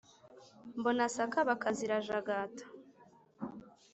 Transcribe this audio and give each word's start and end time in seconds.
mbona 0.77 1.05
sakabaka 1.15 1.67
zirajagata 1.77 2.63